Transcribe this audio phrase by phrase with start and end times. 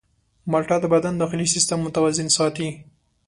[0.51, 2.69] مالټه د بدن داخلي سیستم متوازن ساتي.